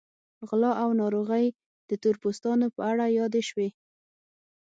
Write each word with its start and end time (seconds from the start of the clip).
غلا 0.47 0.71
او 0.83 0.89
ناروغۍ 1.01 1.45
د 1.89 1.91
تور 2.01 2.15
پوستانو 2.21 2.67
په 2.75 2.81
اړه 2.91 3.05
یادې 3.17 3.41
شوې. 3.49 3.69